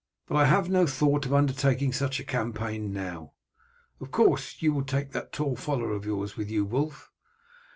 [0.25, 3.33] But I have no thought of undertaking such a campaign now.
[3.99, 7.11] Of course you will take that tall follower of yours with you, Wulf."